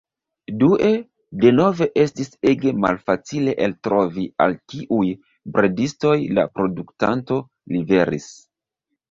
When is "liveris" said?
7.77-8.29